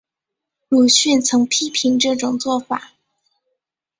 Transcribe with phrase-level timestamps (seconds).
[0.67, 2.93] 鲁迅曾批评这种做法。